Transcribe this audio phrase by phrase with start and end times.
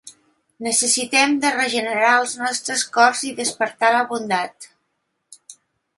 [0.67, 4.71] Necessitem de regenerar els nostres cors i despertar la bondat.